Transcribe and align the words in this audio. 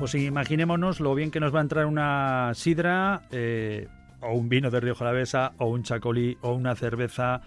Pues 0.00 0.14
imaginémonos 0.14 0.98
lo 1.00 1.14
bien 1.14 1.30
que 1.30 1.40
nos 1.40 1.54
va 1.54 1.58
a 1.58 1.62
entrar 1.62 1.84
una 1.84 2.52
sidra, 2.54 3.28
eh, 3.32 3.86
o 4.22 4.32
un 4.32 4.48
vino 4.48 4.70
de 4.70 4.80
Río 4.80 4.94
Jalavesa, 4.94 5.52
o 5.58 5.66
un 5.66 5.82
chacolí, 5.82 6.38
o 6.40 6.54
una 6.54 6.74
cerveza, 6.74 7.42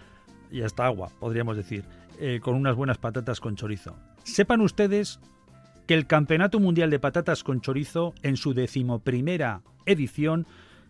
y 0.52 0.62
hasta 0.62 0.86
agua, 0.86 1.10
podríamos 1.18 1.56
decir, 1.56 1.84
eh, 2.20 2.38
con 2.40 2.54
unas 2.54 2.76
buenas 2.76 2.98
patatas 2.98 3.40
con 3.40 3.56
chorizo. 3.56 3.96
Sepan 4.22 4.60
ustedes 4.60 5.18
que 5.88 5.94
el 5.94 6.06
Campeonato 6.06 6.60
Mundial 6.60 6.90
de 6.90 7.00
Patatas 7.00 7.42
con 7.42 7.60
Chorizo, 7.60 8.14
en 8.22 8.36
su 8.36 8.54
decimoprimera 8.54 9.62
edición, 9.84 10.46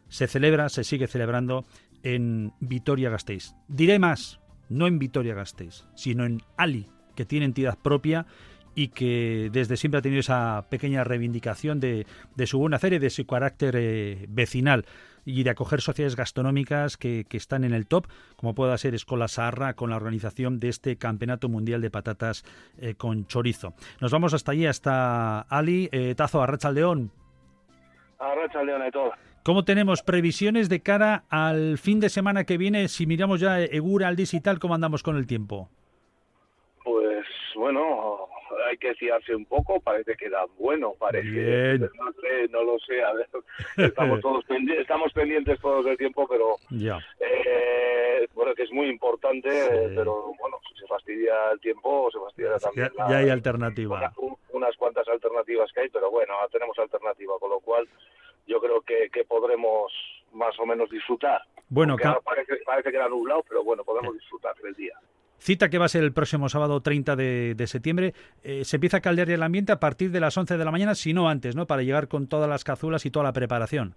se 0.09 0.27
celebra, 0.27 0.69
se 0.69 0.85
sigue 0.85 1.07
celebrando 1.07 1.65
en 2.03 2.53
Vitoria-Gasteiz. 2.61 3.55
Diré 3.69 3.99
más, 3.99 4.39
no 4.69 4.87
en 4.87 4.99
Vitoria-Gasteiz, 4.99 5.87
sino 5.95 6.27
en 6.27 6.43
Ali, 6.59 6.91
que 7.17 7.25
tiene 7.25 7.47
entidad 7.47 7.79
propia 7.79 8.27
y 8.75 8.89
que 8.89 9.51
desde 9.53 9.77
siempre 9.77 9.99
ha 9.99 10.03
tenido 10.03 10.21
esa 10.21 10.67
pequeña 10.69 11.05
reivindicación 11.05 11.81
de, 11.81 12.07
su 12.47 12.59
buena 12.59 12.77
hacer 12.77 12.95
y 12.95 12.99
de 12.99 13.11
su 13.11 13.27
carácter 13.27 13.75
eh, 13.77 14.27
vecinal 14.29 14.85
y 15.25 15.43
de 15.43 15.51
acoger 15.51 15.81
sociedades 15.81 16.17
gastronómicas 16.17 16.97
que, 16.97 17.27
están 17.31 17.65
en 17.65 17.73
el 17.73 17.87
top, 17.87 18.07
como 18.37 18.55
pueda 18.55 18.77
ser 18.79 18.95
Escola 18.95 19.29
Sarra 19.29 19.75
con 19.75 19.91
la 19.91 19.97
organización 19.97 20.61
de 20.61 20.69
este 20.69 20.97
Campeonato 20.97 21.49
Mundial 21.49 21.81
de 21.81 21.91
Patatas 21.91 22.45
eh, 22.79 22.95
con 22.95 23.27
Chorizo. 23.27 23.75
Nos 24.01 24.13
vamos 24.13 24.35
hasta 24.35 24.53
allí, 24.53 24.67
hasta 24.67 25.41
Ali, 25.41 25.89
eh, 25.93 26.15
Tazo, 26.15 26.43
Arracha 26.43 26.71
León. 26.71 27.11
Arracha 28.19 28.63
León 28.63 28.83
y 28.87 28.91
todo. 28.91 29.13
¿Cómo 29.43 29.65
tenemos 29.65 30.03
previsiones 30.03 30.69
de 30.69 30.81
cara 30.81 31.25
al 31.29 31.77
fin 31.77 32.01
de 32.01 32.09
semana 32.09 32.45
que 32.45 32.57
viene? 32.57 32.89
Si 32.89 33.07
miramos 33.07 33.41
ya 33.41 33.61
Egura, 33.61 34.09
Aldis 34.09 34.33
y 34.33 34.41
tal, 34.41 34.59
¿cómo 34.59 34.75
andamos 34.75 35.03
con 35.03 35.17
el 35.17 35.27
tiempo? 35.27 35.69
Pues 36.83 37.27
bueno, 37.55 38.14
hay 38.75 38.79
que 38.79 38.95
fiarse 38.95 39.35
un 39.35 39.47
poco, 39.47 39.81
parece 39.81 40.17
que 40.17 40.29
da 40.29 40.45
bueno, 40.59 40.95
parece. 40.99 41.79
No, 41.79 42.13
sé, 42.21 42.49
no 42.51 42.63
lo 42.65 42.79
sé, 42.81 43.03
a 43.03 43.13
ver, 43.13 43.29
estamos 43.77 44.21
todos 44.21 44.45
pendientes, 44.45 44.81
estamos 44.81 45.13
pendientes 45.13 45.61
todos 45.61 45.85
del 45.85 45.97
tiempo, 45.97 46.27
pero 46.29 46.57
ya. 46.71 46.99
Eh, 47.21 48.27
bueno, 48.35 48.55
que 48.55 48.65
es 48.65 48.73
muy 48.73 48.89
importante, 48.89 49.49
pero 49.95 50.33
bueno, 50.39 50.59
si 50.69 50.81
se 50.81 50.87
fastidia 50.87 51.53
el 51.53 51.61
tiempo, 51.61 52.11
se 52.11 52.19
fastidia 52.19 52.59
también. 52.59 52.91
Ya, 53.09 53.19
hay 53.19 53.31
alternativa. 53.31 54.13
unas 54.51 54.77
cuantas 54.77 55.09
alternativas 55.09 55.71
que 55.73 55.83
hay, 55.83 55.89
pero 55.89 56.11
bueno, 56.11 56.35
tenemos 56.51 56.79
alternativa, 56.79 57.35
con 57.39 57.51
lo 57.51 57.61
cual 57.61 57.89
yo 58.47 58.61
creo 58.61 58.81
que, 58.83 59.09
que 59.11 59.25
podremos 59.25 59.93
más 60.33 60.59
o 60.59 60.67
menos 60.67 60.91
disfrutar. 60.91 61.41
Bueno, 61.69 61.97
parece, 62.25 62.57
parece 62.67 62.91
que 62.91 62.97
era 62.97 63.09
nublado, 63.09 63.45
pero 63.49 63.63
bueno, 63.63 63.85
podemos 63.85 64.15
disfrutar 64.15 64.55
del 64.57 64.75
día. 64.75 64.99
Cita 65.45 65.69
que 65.69 65.77
va 65.77 65.85
a 65.85 65.89
ser 65.89 66.03
el 66.05 66.15
próximo 66.15 66.49
sábado 66.49 66.81
30 66.81 67.17
de, 67.17 67.67
septiembre. 67.67 68.15
Eh, 68.43 68.65
se 68.65 68.79
empieza 68.79 68.97
a 68.97 69.01
caldear 69.03 69.29
el 69.29 69.43
ambiente 69.43 69.73
a 69.73 69.79
partir 69.79 70.11
de 70.11 70.19
las 70.19 70.39
11 70.39 70.57
de 70.57 70.65
la 70.65 70.71
mañana, 70.71 70.95
si 70.95 71.13
no 71.13 71.29
antes, 71.29 71.55
¿no? 71.55 71.67
Para 71.67 71.83
llegar 71.83 72.09
con 72.09 72.29
todas 72.29 72.49
las 72.49 72.65
cazuelas 72.65 73.05
y 73.05 73.11
toda 73.11 73.27
la 73.27 73.35
preparación. 73.35 73.95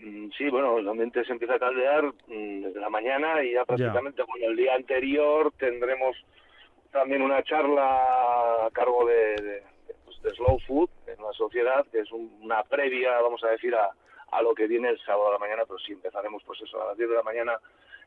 Mm, 0.00 0.30
sí, 0.36 0.48
bueno, 0.50 0.78
el 0.78 0.88
ambiente 0.88 1.24
se 1.24 1.30
empieza 1.30 1.54
a 1.54 1.58
caldear 1.60 2.06
mm, 2.26 2.62
desde 2.62 2.80
la 2.80 2.90
mañana 2.90 3.40
y 3.44 3.52
ya 3.52 3.64
prácticamente, 3.64 4.24
bueno, 4.24 4.46
el 4.46 4.56
día 4.56 4.74
anterior 4.74 5.52
tendremos 5.58 6.16
también 6.90 7.22
una 7.22 7.40
charla 7.44 8.66
a 8.66 8.70
cargo 8.72 9.06
de, 9.06 9.62
pues, 10.04 10.20
de, 10.22 10.30
Slow 10.30 10.58
Food 10.66 10.90
en 11.06 11.22
la 11.22 11.32
sociedad, 11.34 11.86
que 11.92 12.00
es 12.00 12.10
una 12.10 12.64
previa, 12.64 13.20
vamos 13.20 13.44
a 13.44 13.50
decir, 13.50 13.76
a, 13.76 13.90
a 14.32 14.42
lo 14.42 14.56
que 14.56 14.66
viene 14.66 14.88
el 14.88 14.98
sábado 15.06 15.26
de 15.26 15.32
la 15.34 15.38
mañana, 15.38 15.62
pero 15.68 15.78
sí 15.78 15.92
empezaremos 15.92 16.42
pues 16.44 16.60
eso, 16.62 16.82
a 16.82 16.88
las 16.88 16.96
10 16.96 17.10
de 17.10 17.14
la 17.14 17.22
mañana 17.22 17.52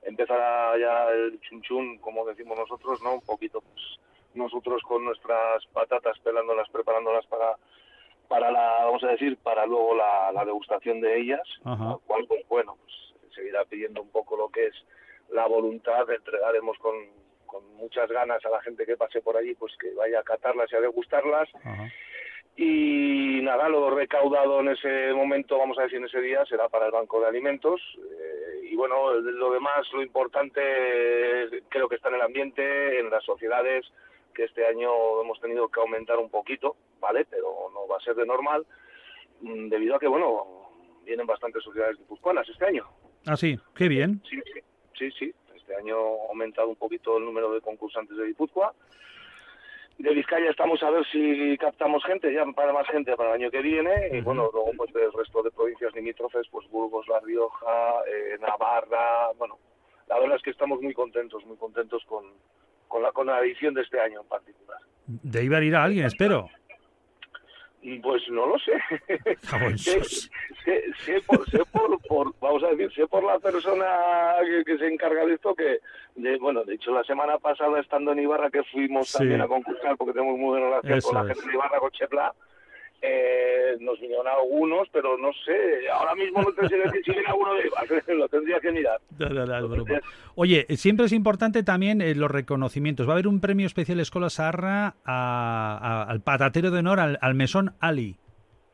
empezará 0.06 0.78
ya 0.78 1.10
el 1.10 1.40
chunchun, 1.42 1.98
como 2.00 2.26
decimos 2.26 2.58
nosotros, 2.58 3.02
¿no? 3.04 3.16
Un 3.16 3.22
poquito, 3.22 3.62
pues, 3.62 4.00
nosotros 4.34 4.82
con 4.84 5.06
nuestras 5.06 5.66
patatas 5.68 6.18
pelándolas, 6.20 6.70
preparándolas 6.70 7.26
para 7.28 7.56
para 8.28 8.50
la, 8.50 8.86
vamos 8.86 9.04
a 9.04 9.10
decir, 9.10 9.38
para 9.38 9.66
luego 9.66 9.96
la, 9.96 10.44
degustación 10.46 11.02
de 11.02 11.20
ellas, 11.20 11.48
Ajá. 11.66 11.98
cual, 12.08 12.26
pues 12.28 12.42
bueno, 12.48 12.78
pues 12.82 13.34
seguirá 13.36 13.64
pidiendo 13.66 14.02
un 14.02 14.10
poco 14.10 14.36
lo 14.36 14.50
que 14.50 14.68
es 14.68 14.74
la 15.30 15.46
voluntad, 15.46 16.10
entregaremos 16.10 16.78
con, 16.80 16.96
con 17.46 17.76
muchas 17.76 18.10
ganas 18.10 18.44
a 18.46 18.50
la 18.50 18.62
gente 18.62 18.86
que 18.86 18.98
pase 18.98 19.22
por 19.22 19.38
allí, 19.38 19.54
pues 19.56 19.74
que 19.78 19.94
vaya 19.94 20.20
a 20.20 20.24
catarlas 20.24 20.72
y 20.72 20.76
a 20.76 20.82
degustarlas. 20.82 21.50
Y 22.56 23.40
nada, 23.42 23.70
lo 23.70 23.90
recaudado 23.90 24.60
en 24.60 24.70
ese 24.70 25.14
momento, 25.14 25.58
vamos 25.58 25.78
a 25.80 25.84
decir, 25.84 25.98
en 25.98 26.06
ese 26.06 26.22
día, 26.22 26.46
será 26.46 26.70
para 26.70 26.88
el 26.88 26.92
Banco 26.92 27.20
de 27.20 27.28
Alimentos. 27.28 27.82
Y 28.74 28.76
bueno, 28.76 29.14
lo 29.14 29.52
demás, 29.52 29.86
lo 29.94 30.02
importante 30.02 30.60
creo 31.70 31.88
que 31.88 31.94
está 31.94 32.10
en 32.10 32.16
el 32.16 32.22
ambiente, 32.22 33.00
en 33.00 33.12
las 33.12 33.24
sociedades, 33.24 33.86
que 34.34 34.46
este 34.46 34.66
año 34.66 34.90
hemos 35.22 35.40
tenido 35.40 35.70
que 35.70 35.80
aumentar 35.80 36.18
un 36.18 36.32
poquito, 36.32 36.76
¿vale? 37.00 37.24
Pero 37.30 37.70
no 37.72 37.88
va 37.88 37.98
a 37.98 38.00
ser 38.00 38.16
de 38.16 38.26
normal, 38.26 38.66
mm, 39.42 39.70
debido 39.70 39.96
a 39.96 40.00
que, 40.00 40.08
bueno, 40.08 40.72
vienen 41.06 41.28
bastantes 41.28 41.64
sociedades 41.64 42.00
guipuzcoanas 42.00 42.50
este 42.50 42.66
año. 42.66 42.88
Ah, 43.28 43.38
sí, 43.38 43.60
qué 43.76 43.88
bien. 43.88 44.24
Sí, 44.28 44.42
sí, 44.52 44.62
sí, 44.98 45.12
sí. 45.20 45.36
Este 45.56 45.76
año 45.76 45.96
ha 45.96 46.30
aumentado 46.30 46.68
un 46.68 46.76
poquito 46.76 47.20
el 47.20 47.26
número 47.26 47.54
de 47.54 47.62
concursantes 47.62 48.18
de 48.18 48.26
Guipúzcoa 48.26 48.74
de 49.98 50.14
Vizcaya 50.14 50.50
estamos 50.50 50.82
a 50.84 50.90
ver 50.90 51.06
si 51.12 51.58
captamos 51.58 52.04
gente 52.06 52.34
ya 52.34 52.46
para 52.54 52.74
más 52.74 52.88
gente 52.88 53.16
para 53.16 53.30
el 53.36 53.42
año 53.42 53.52
que 53.52 53.62
viene 53.62 54.10
y 54.12 54.22
bueno 54.22 54.50
luego 54.52 54.72
pues 54.76 54.92
del 54.94 55.14
resto 55.14 55.44
de 55.44 55.52
provincias 55.52 55.94
limítrofes 55.94 56.48
pues 56.50 56.68
Burgos 56.70 57.08
La 57.08 57.20
Rioja 57.20 58.02
eh, 58.08 58.38
Navarra 58.42 59.32
bueno 59.38 59.58
la 60.08 60.20
verdad 60.20 60.38
es 60.38 60.44
que 60.44 60.50
estamos 60.50 60.82
muy 60.82 60.94
contentos 60.94 61.46
muy 61.46 61.58
contentos 61.58 62.04
con 62.06 62.26
con 62.88 63.02
la 63.04 63.12
con 63.12 63.28
la 63.28 63.40
edición 63.40 63.74
de 63.74 63.82
este 63.82 64.00
año 64.00 64.22
en 64.22 64.28
particular. 64.28 64.78
De 65.08 65.44
Ibar 65.44 65.64
irá 65.64 65.84
alguien 65.84 66.06
espero 66.06 66.50
pues 68.02 68.24
no 68.30 68.46
lo 68.48 68.58
sé. 68.60 68.72
sé, 69.78 71.22
por, 71.28 71.50
sé 71.50 71.60
por, 71.72 72.34
vamos 72.40 72.64
a 72.64 72.68
decir, 72.70 72.92
sé 72.94 73.08
por 73.08 73.24
la 73.24 73.40
persona 73.40 73.86
que, 74.66 74.78
se 74.78 74.88
encarga 74.88 75.26
de 75.26 75.34
esto 75.34 75.54
que, 75.54 75.80
de, 76.16 76.38
bueno, 76.38 76.64
de 76.64 76.76
hecho 76.76 76.92
la 76.92 77.04
semana 77.04 77.38
pasada 77.38 77.80
estando 77.80 78.14
en 78.14 78.20
Ibarra 78.20 78.50
que 78.50 78.64
fuimos 78.64 79.12
también 79.12 79.42
a 79.42 79.48
concursar 79.48 79.98
porque 79.98 80.14
tenemos 80.14 80.38
muy 80.38 80.60
buena 80.60 80.82
relación 80.82 81.02
con 81.02 81.16
la 81.16 81.34
gente 81.34 81.48
de 81.48 81.54
Ibarra, 81.54 81.80
con 81.80 81.92
Chepla, 81.92 82.34
eh, 83.06 83.76
nos 83.82 84.00
vinieron 84.00 84.26
algunos, 84.30 84.88
pero 84.90 85.18
no 85.18 85.34
sé, 85.46 85.90
ahora 85.90 86.16
mismo 86.16 86.42
no 86.42 86.54
te 86.54 86.70
sé 86.70 86.78
decir 86.78 87.04
si 87.04 87.12
viene 87.12 87.28
alguno 87.28 87.54
de 87.56 87.64
lo 88.16 88.30
tendría 88.30 88.62
que 88.62 88.72
mirar. 88.72 88.98
Oye, 90.36 90.66
siempre 90.78 91.08
es 91.08 91.12
importante 91.12 91.64
también 91.64 92.02
eh, 92.02 92.16
los 92.16 92.32
reconocimientos. 92.32 93.06
Va 93.06 93.12
a 93.12 93.16
haber 93.16 93.28
un 93.28 93.42
premio 93.42 93.68
especial 93.68 94.00
Escola 94.00 94.30
Sarra 94.30 94.96
al 95.04 96.22
patatero 96.22 96.72
de 96.72 96.80
honor, 96.80 97.02
al, 97.02 97.36
mesón 97.36 97.74
Ali. 97.82 98.16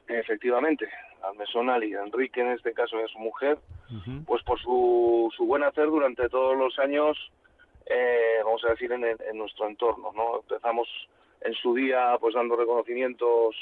Efectivamente, 0.08 0.88
al 1.24 1.36
mesón 1.36 1.72
Ali. 1.72 1.94
Enrique, 1.94 2.42
en 2.42 2.52
este 2.52 2.74
caso, 2.74 3.00
es 3.00 3.10
su 3.10 3.18
mujer, 3.18 3.58
pues 4.28 4.44
por 4.44 4.60
su, 4.60 5.34
su 5.36 5.46
buen 5.46 5.64
hacer 5.64 5.88
durante 5.88 6.30
todos 6.30 6.56
los 6.56 6.78
años, 6.78 7.18
eh, 7.88 8.42
vamos 8.46 8.64
a 8.66 8.74
decir, 8.74 8.92
en, 8.92 9.04
en 9.04 9.38
nuestro 9.40 9.68
entorno. 9.68 10.12
no 10.16 10.42
Empezamos 10.42 10.88
en 11.42 11.54
su 11.56 11.74
día 11.74 12.16
pues 12.20 12.36
dando 12.36 12.56
reconocimientos 12.56 13.56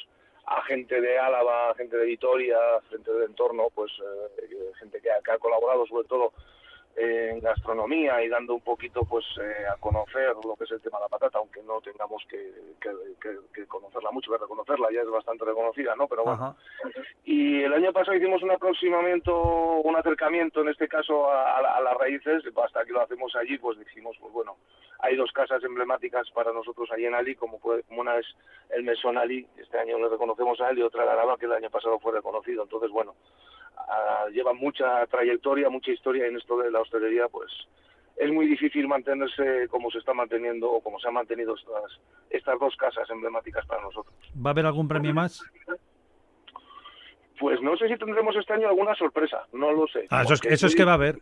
a 0.48 0.62
gente 0.62 1.00
de 1.00 1.18
Álava, 1.18 1.76
gente 1.76 1.98
de 1.98 2.06
Vitoria, 2.06 2.58
gente 2.90 3.12
del 3.12 3.30
entorno, 3.30 3.70
pues 3.76 3.92
eh, 4.02 4.72
gente 4.80 5.02
que 5.02 5.10
ha, 5.10 5.38
colaborado 5.40 5.86
sobre 5.88 6.08
todo 6.08 6.32
en 6.98 7.40
gastronomía 7.40 8.24
y 8.24 8.28
dando 8.28 8.56
un 8.56 8.62
poquito 8.62 9.06
pues 9.06 9.24
eh, 9.40 9.68
a 9.72 9.78
conocer 9.78 10.34
lo 10.44 10.56
que 10.56 10.64
es 10.64 10.72
el 10.72 10.82
tema 10.82 10.98
de 10.98 11.04
la 11.04 11.10
patata, 11.10 11.38
aunque 11.38 11.62
no 11.62 11.80
tengamos 11.80 12.24
que, 12.28 12.52
conocerla 13.68 14.10
mucho, 14.12 14.32
que 14.32 14.40
reconocerla, 14.40 14.88
ya 14.92 15.02
es 15.02 15.10
bastante 15.10 15.46
reconocida, 15.46 15.96
¿no? 15.96 16.08
Pero 16.08 16.24
bueno. 16.24 16.56
Y 17.24 17.62
el 17.62 17.74
año 17.74 17.94
pasado 17.94 18.18
hicimos 18.18 18.42
un 18.42 18.52
aproximamiento, 18.52 19.36
un 19.82 19.96
acercamiento 19.96 20.62
en 20.62 20.70
este 20.70 20.88
caso 20.88 21.30
a, 21.30 21.58
a 21.58 21.82
las 21.82 21.94
raíces, 21.98 22.44
hasta 22.64 22.84
que 22.84 22.94
lo 22.94 23.02
hacemos 23.02 23.36
allí, 23.36 23.60
pues 23.60 23.78
dijimos, 23.78 24.18
pues 24.20 24.34
bueno, 24.34 24.58
hay 25.00 25.16
dos 25.16 25.32
casas 25.32 25.64
emblemáticas 25.64 26.30
para 26.32 26.52
nosotros 26.52 26.90
allí 26.92 27.06
en 27.06 27.14
Ali, 27.14 27.36
como, 27.36 27.60
fue, 27.60 27.84
una 27.90 28.18
es 28.18 28.26
el 28.70 28.84
Mesón 28.84 29.18
Ali, 29.18 29.46
este 29.58 29.78
año 29.78 30.00
le 30.00 30.10
reconocemos 30.10 30.60
a 30.62 30.70
él, 30.72 30.80
y 30.80 30.82
otra 30.82 31.06
la 31.06 31.14
Araba, 31.14 31.38
que 31.38 31.46
el 31.46 31.54
año 31.54 31.70
pasado 31.70 32.00
fue 32.00 32.14
reconocido. 32.14 32.64
Entonces, 32.64 32.90
bueno, 32.90 33.14
lleva 34.32 34.54
mucha 34.54 35.06
trayectoria, 35.08 35.70
mucha 35.70 35.92
historia 35.92 36.28
en 36.28 36.38
esto 36.38 36.58
de 36.58 36.72
la 36.72 36.82
hostelería, 36.82 37.28
pues 37.28 37.52
es 38.18 38.32
muy 38.32 38.48
difícil 38.48 38.88
mantenerse 38.88 39.68
como 39.70 39.92
se 39.92 40.00
está 40.00 40.14
manteniendo 40.14 40.72
o 40.72 40.82
como 40.82 41.00
se 41.00 41.08
han 41.08 41.14
mantenido 41.14 41.56
estas, 41.56 42.00
estas 42.30 42.60
dos 42.60 42.76
casas 42.76 43.10
emblemáticas 43.10 43.66
para 43.66 43.82
nosotros. 43.84 44.16
¿Va 44.36 44.50
a 44.50 44.54
haber 44.54 44.66
algún 44.66 44.88
premio 44.88 45.14
más? 45.14 45.44
Pues 47.40 47.62
no 47.62 47.78
sé 47.78 47.88
si 47.88 47.98
tendremos 47.98 48.36
este 48.36 48.54
año 48.54 48.68
alguna 48.68 48.96
sorpresa, 48.96 49.46
no 49.54 49.72
lo 49.72 49.88
sé. 49.88 50.06
Ah, 50.10 50.24
eso, 50.24 50.34
es, 50.34 50.46
eso 50.46 50.68
es 50.68 50.76
que 50.76 50.86
va 50.86 50.92
a 50.92 50.96
haber. 50.96 51.18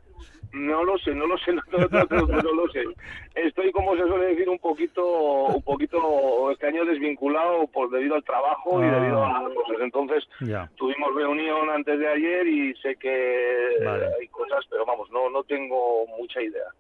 No 0.53 0.83
lo 0.83 0.97
sé, 0.99 1.13
no 1.13 1.27
lo 1.27 1.37
sé, 1.37 1.51
no, 1.53 2.53
lo 2.53 2.67
sé. 2.69 2.83
Estoy, 3.35 3.71
como 3.71 3.95
se 3.97 4.07
suele 4.07 4.27
decir, 4.27 4.47
un 4.47 4.59
poquito, 4.59 5.03
un 5.47 5.61
poquito 5.61 6.51
este 6.51 6.67
año 6.67 6.85
desvinculado 6.85 7.67
por 7.67 7.89
debido 7.89 8.15
al 8.15 8.23
trabajo 8.23 8.81
y 8.81 8.89
debido 8.89 9.21
a 9.23 9.39
ah. 9.39 9.49
cosas. 9.53 9.81
Entonces, 9.81 10.23
tuvimos 10.75 11.13
reunión 11.13 11.69
antes 11.69 11.99
de 11.99 12.07
ayer 12.07 12.47
y 12.47 12.73
sé 12.75 12.95
que 12.95 13.75
hay 14.19 14.27
cosas, 14.29 14.63
pero 14.69 14.85
vamos, 14.85 15.09
no, 15.11 15.29
no 15.29 15.43
tengo 15.43 16.07
mucha 16.17 16.41
idea. 16.41 16.71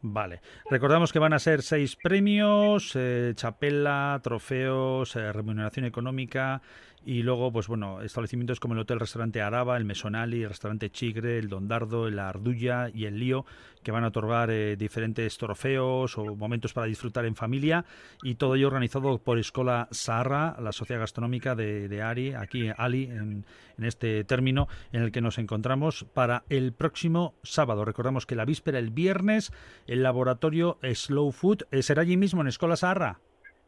Vale. 0.00 0.40
Recordamos 0.70 1.12
que 1.12 1.18
van 1.18 1.32
a 1.32 1.38
ser 1.38 1.62
seis 1.62 1.96
premios, 1.96 2.92
eh, 2.94 3.32
chapela, 3.34 4.20
trofeos, 4.22 5.16
eh, 5.16 5.32
remuneración 5.32 5.86
económica 5.86 6.62
y 7.04 7.22
luego, 7.22 7.50
pues 7.52 7.68
bueno, 7.68 8.02
establecimientos 8.02 8.60
como 8.60 8.74
el 8.74 8.80
Hotel 8.80 9.00
Restaurante 9.00 9.40
Araba, 9.40 9.76
el 9.76 9.84
Mesonali, 9.84 10.42
el 10.42 10.50
Restaurante 10.50 10.90
Chigre, 10.90 11.38
el 11.38 11.48
Dondardo, 11.48 12.10
la 12.10 12.28
Ardulla 12.28 12.90
y 12.92 13.06
el 13.06 13.18
Lío, 13.18 13.46
que 13.82 13.92
van 13.92 14.04
a 14.04 14.08
otorgar 14.08 14.50
eh, 14.50 14.76
diferentes 14.76 15.38
trofeos 15.38 16.18
o 16.18 16.36
momentos 16.36 16.72
para 16.74 16.86
disfrutar 16.86 17.24
en 17.24 17.34
familia 17.34 17.84
y 18.22 18.34
todo 18.34 18.56
ello 18.56 18.66
organizado 18.66 19.18
por 19.18 19.38
Escola 19.38 19.88
Sahara, 19.90 20.56
la 20.60 20.72
sociedad 20.72 21.00
gastronómica 21.00 21.54
de, 21.54 22.02
Ari, 22.02 22.34
aquí 22.34 22.70
Ali, 22.76 23.04
en, 23.04 23.46
en, 23.78 23.84
este 23.84 24.24
término 24.24 24.68
en 24.92 25.02
el 25.02 25.12
que 25.12 25.20
nos 25.20 25.38
encontramos 25.38 26.04
para 26.12 26.44
el 26.50 26.72
próximo 26.72 27.34
sábado. 27.42 27.84
Recordamos 27.84 28.26
que 28.26 28.34
la 28.34 28.44
víspera, 28.44 28.78
el 28.78 28.90
viernes, 28.90 29.52
el 29.88 30.02
laboratorio 30.02 30.78
Slow 30.82 31.32
Food 31.32 31.62
eh, 31.72 31.82
será 31.82 32.02
allí 32.02 32.16
mismo 32.16 32.42
en 32.42 32.48
Escola 32.48 32.76
Sahara. 32.76 33.18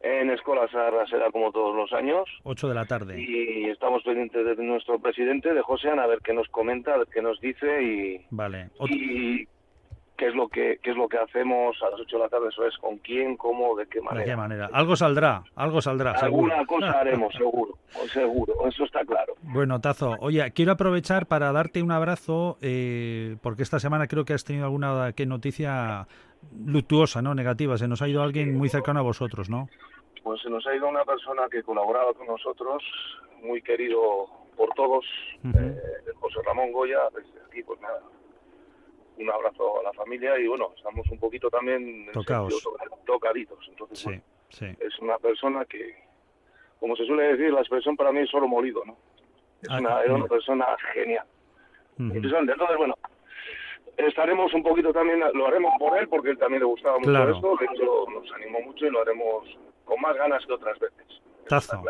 En 0.02 0.31
Escola 0.31 0.67
Sahara 0.70 1.06
será 1.06 1.31
como 1.31 1.50
todos 1.50 1.75
los 1.75 1.93
años. 1.93 2.28
8 2.44 2.69
de 2.69 2.75
la 2.75 2.87
tarde. 2.87 3.20
Y 3.20 3.64
estamos 3.69 4.02
pendientes 4.02 4.44
de 4.44 4.64
nuestro 4.64 4.99
presidente, 4.99 5.52
de 5.52 5.61
José, 5.62 5.90
a 5.90 6.06
ver 6.06 6.20
qué 6.25 6.32
nos 6.32 6.49
comenta, 6.49 6.94
a 6.94 6.99
ver 6.99 7.08
qué 7.12 7.20
nos 7.20 7.40
dice 7.40 7.82
y, 7.82 8.26
vale. 8.31 8.70
y 8.88 9.46
qué 10.20 10.26
es 10.28 10.34
lo 10.34 10.49
que 10.49 10.78
qué 10.82 10.90
es 10.90 10.96
lo 10.96 11.08
que 11.08 11.17
hacemos 11.17 11.82
a 11.82 11.88
las 11.88 12.00
8 12.00 12.17
de 12.19 12.22
la 12.22 12.28
tarde, 12.28 12.49
eso 12.50 12.67
es 12.67 12.76
con 12.76 12.99
quién, 12.99 13.38
cómo, 13.38 13.75
de 13.75 13.87
qué 13.87 14.02
manera. 14.02 14.20
De 14.20 14.31
qué 14.31 14.37
manera. 14.37 14.69
Algo 14.70 14.94
saldrá, 14.94 15.43
algo 15.56 15.81
saldrá, 15.81 16.12
Alguna 16.12 16.67
cosa 16.67 17.00
haremos, 17.00 17.32
seguro, 17.34 17.78
seguro, 18.12 18.52
eso 18.69 18.84
está 18.84 19.02
claro. 19.06 19.32
Bueno, 19.40 19.81
Tazo, 19.81 20.17
oye, 20.20 20.52
quiero 20.52 20.72
aprovechar 20.72 21.25
para 21.26 21.50
darte 21.52 21.82
un 21.82 21.90
abrazo, 21.90 22.58
eh, 22.61 23.37
porque 23.40 23.62
esta 23.62 23.81
semana 23.81 24.08
creo 24.08 24.26
que 24.26 24.34
has 24.34 24.44
tenido 24.44 24.67
alguna 24.67 25.12
¿qué 25.14 25.25
noticia 25.25 26.06
luctuosa, 26.66 27.23
¿no? 27.23 27.34
Negativa. 27.34 27.78
Se 27.78 27.88
nos 27.88 28.02
ha 28.02 28.08
ido 28.08 28.23
alguien 28.23 28.58
muy 28.58 28.69
cercano 28.69 29.00
a 29.00 29.02
vosotros, 29.02 29.49
¿no? 29.49 29.70
Pues 30.23 30.43
se 30.43 30.50
nos 30.50 30.66
ha 30.66 30.76
ido 30.76 30.87
una 30.87 31.05
persona 31.05 31.44
que 31.50 31.62
colaboraba 31.62 32.12
con 32.12 32.26
nosotros, 32.26 32.82
muy 33.43 33.62
querido 33.62 34.26
por 34.55 34.69
todos, 34.75 35.06
eh, 35.44 35.81
José 36.20 36.40
Ramón 36.44 36.73
Goya, 36.73 36.99
desde 37.14 37.40
aquí, 37.49 37.62
pues 37.62 37.81
nada, 37.81 38.02
un 39.19 39.31
abrazo 39.31 39.81
a 39.81 39.83
la 39.85 39.93
familia 39.93 40.39
y 40.39 40.47
bueno, 40.47 40.73
estamos 40.77 41.09
un 41.11 41.19
poquito 41.19 41.51
también 41.51 42.11
tocaditos. 43.07 43.69
Entonces, 43.69 44.23
es 44.61 44.99
una 45.01 45.19
persona 45.19 45.65
que, 45.65 45.95
como 46.79 46.97
se 46.97 47.05
suele 47.07 47.37
decir, 47.37 47.53
la 47.53 47.61
expresión 47.61 47.97
para 47.97 48.12
mí 48.12 48.21
es 48.21 48.31
solo 48.31 48.49
molido, 48.49 48.83
¿no? 48.85 48.97
Es 49.62 49.69
ah, 49.71 49.79
una, 49.79 50.15
una 50.15 50.27
persona 50.27 50.67
genial. 50.95 51.27
Entonces, 51.99 52.77
bueno, 52.79 52.97
estaremos 53.97 54.53
un 54.55 54.62
poquito 54.62 54.93
también, 54.93 55.21
lo 55.35 55.47
haremos 55.47 55.73
por 55.79 55.99
él 55.99 56.09
porque 56.09 56.31
él 56.31 56.39
también 56.39 56.61
le 56.61 56.67
gustaba 56.67 56.99
mucho 56.99 57.31
esto, 57.31 57.57
de 57.59 57.67
hecho 57.67 58.07
nos 58.11 58.33
animó 58.33 58.61
mucho 58.62 58.87
y 58.87 58.91
lo 58.91 59.03
haremos 59.03 59.59
con 59.85 60.01
más 60.01 60.17
ganas 60.17 60.45
que 60.47 60.53
otras 60.53 60.79
veces. 60.79 61.21
Tazo, 61.50 61.82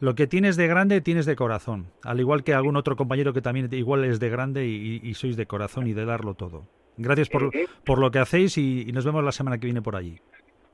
lo 0.00 0.14
que 0.14 0.26
tienes 0.26 0.56
de 0.56 0.66
grande 0.66 1.02
tienes 1.02 1.26
de 1.26 1.36
corazón, 1.36 1.92
al 2.02 2.20
igual 2.20 2.42
que 2.42 2.54
algún 2.54 2.76
otro 2.76 2.96
compañero 2.96 3.34
que 3.34 3.42
también 3.42 3.68
igual 3.72 4.02
es 4.04 4.18
de 4.18 4.30
grande 4.30 4.66
y, 4.66 5.14
sois 5.14 5.36
de 5.36 5.44
corazón 5.46 5.86
y 5.86 5.92
de 5.92 6.06
darlo 6.06 6.32
todo. 6.32 6.66
Gracias 6.96 7.28
por, 7.28 7.50
por 7.84 7.98
lo 7.98 8.10
que 8.10 8.18
hacéis 8.18 8.56
y, 8.56 8.90
nos 8.92 9.04
vemos 9.04 9.22
la 9.22 9.32
semana 9.32 9.58
que 9.58 9.66
viene 9.66 9.82
por 9.82 9.94
allí. 9.94 10.18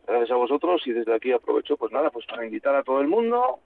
Gracias 0.06 0.30
a 0.30 0.36
vosotros 0.36 0.80
y 0.86 0.92
desde 0.92 1.12
aquí 1.12 1.32
aprovecho 1.32 1.76
pues 1.76 1.90
nada, 1.92 2.10
pues 2.10 2.24
para 2.26 2.44
invitar 2.44 2.74
a 2.76 2.84
todo 2.84 3.00
el 3.00 3.08
mundo 3.08 3.58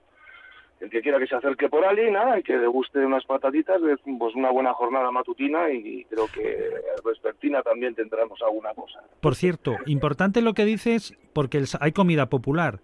el 0.81 0.90
que 0.90 1.02
quiera 1.02 1.19
que 1.19 1.26
se 1.26 1.37
acerque 1.37 1.69
por 1.69 1.84
allí, 1.84 2.11
nada, 2.11 2.38
y 2.38 2.43
que 2.43 2.56
le 2.56 2.66
guste 2.66 2.99
unas 2.99 3.25
patatitas, 3.25 3.81
pues 4.19 4.34
una 4.34 4.50
buena 4.50 4.75
jornada 4.75 5.11
matutina 5.11 5.70
y 5.70 6.05
creo 6.05 6.26
que 6.26 6.70
vespertina 7.05 7.62
también 7.62 7.94
tendremos 7.94 8.40
alguna 8.43 8.75
cosa. 8.75 9.00
Por 9.20 9.34
cierto, 9.34 9.76
importante 9.87 10.43
lo 10.43 10.52
que 10.52 10.64
dices, 10.64 11.16
porque 11.32 11.62
hay 11.81 11.93
comida 11.93 12.26
popular. 12.26 12.81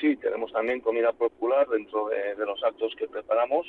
Sí, 0.00 0.16
tenemos 0.16 0.52
también 0.52 0.80
comida 0.80 1.12
popular 1.12 1.66
dentro 1.68 2.08
de, 2.08 2.44
los 2.44 2.62
actos 2.62 2.94
que 2.96 3.08
preparamos 3.08 3.66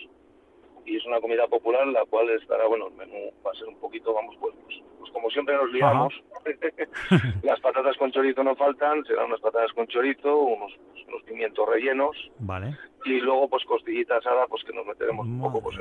y 0.86 0.98
es 0.98 1.06
una 1.06 1.20
comida 1.20 1.48
popular 1.48 1.86
la 1.88 2.06
cual 2.06 2.30
estará, 2.30 2.66
bueno, 2.68 2.88
el 2.88 2.94
menú 2.96 3.32
va 3.46 3.52
a 3.52 3.56
ser 3.56 3.68
un 3.68 3.78
poquito, 3.80 4.14
vamos, 4.14 4.36
pues, 4.40 4.56
pues, 4.64 4.76
pues 5.00 5.12
como 5.12 5.30
siempre 5.30 5.56
nos 5.56 5.72
liamos, 5.72 6.14
las 7.44 7.60
patatas 7.60 7.98
con 7.98 8.12
chorizo 8.12 8.44
no 8.44 8.56
faltan, 8.56 9.04
serán 9.06 9.26
unas 9.26 9.42
patatas 9.42 9.72
con 9.74 9.88
chorizo, 9.88 10.38
unos, 10.38 10.74
unos 11.08 11.24
pimientos 11.24 11.68
rellenos, 11.68 12.16
vale. 12.40 12.78
y 13.06 13.20
luego 13.20 13.50
pues 13.50 13.66
costillita 13.66 14.18
asada 14.18 14.48
pues 14.48 14.64
que 14.64 14.74
nos 14.74 14.86
meteremos 14.86 15.26
un 15.26 15.42
poco 15.42 15.62
pues, 15.62 15.78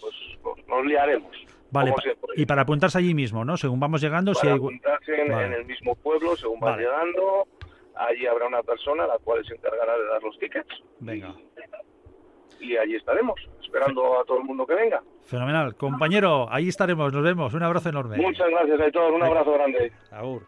pues, 0.00 0.14
pues, 0.42 0.66
nos 0.68 0.86
liaremos 0.86 1.36
Vale, 1.70 1.92
y 2.36 2.46
para 2.46 2.62
apuntarse 2.62 2.98
allí 2.98 3.12
mismo, 3.12 3.44
¿no? 3.44 3.56
Según 3.56 3.80
vamos 3.80 4.00
llegando, 4.00 4.32
para 4.32 4.40
si 4.40 4.56
apuntarse 4.56 5.20
en, 5.20 5.52
el 5.52 5.64
mismo 5.64 5.94
pueblo, 5.96 6.36
según 6.36 6.60
vas 6.60 6.78
llegando, 6.78 7.46
allí 7.96 8.26
habrá 8.26 8.46
una 8.46 8.62
persona 8.62 9.06
la 9.06 9.18
cual 9.18 9.44
se 9.46 9.54
encargará 9.54 9.96
de 9.96 10.06
dar 10.06 10.22
los 10.22 10.38
tickets. 10.38 10.82
Venga. 11.00 11.34
Y, 12.60 12.76
allí 12.76 12.96
estaremos, 12.96 13.38
esperando 13.62 14.18
a 14.18 14.24
todo 14.24 14.38
el 14.38 14.44
mundo 14.44 14.66
que 14.66 14.74
venga. 14.74 15.02
Fenomenal. 15.24 15.76
Compañero, 15.76 16.46
ahí 16.50 16.68
estaremos, 16.68 17.12
nos 17.12 17.22
vemos. 17.22 17.52
Un 17.54 17.62
abrazo 17.62 17.90
enorme. 17.90 18.16
Muchas 18.16 18.48
gracias 18.48 18.80
a 18.80 18.90
todos, 18.90 19.12
un 19.12 19.22
abrazo 19.22 19.52
grande. 19.52 19.92
Agur. 20.10 20.46